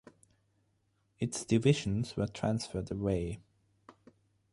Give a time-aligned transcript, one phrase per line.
[1.19, 3.39] Its divisions were transferred away.